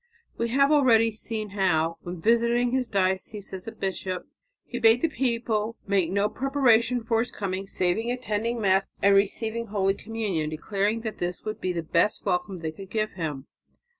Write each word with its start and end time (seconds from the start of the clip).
We 0.35 0.47
have 0.49 0.71
already 0.71 1.11
seen 1.11 1.49
how, 1.49 1.99
when 2.01 2.19
visiting 2.21 2.71
his 2.71 2.87
diocese 2.87 3.53
as 3.53 3.69
bishop, 3.79 4.25
he 4.65 4.79
bade 4.79 5.03
the 5.03 5.07
people 5.09 5.77
make 5.85 6.09
no 6.09 6.27
preparations 6.27 7.05
for 7.07 7.19
his 7.19 7.29
coming 7.29 7.67
save 7.67 7.99
attending 8.09 8.59
Mass 8.59 8.87
and 9.03 9.13
receiving 9.15 9.67
holy 9.67 9.93
communion, 9.93 10.49
declaring 10.49 11.01
that 11.01 11.19
this 11.19 11.45
would 11.45 11.61
be 11.61 11.71
the 11.71 11.83
best 11.83 12.25
welcome 12.25 12.57
they 12.57 12.71
could 12.71 12.89
give 12.89 13.11
him. 13.11 13.45